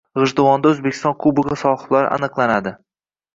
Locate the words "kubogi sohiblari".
1.25-2.09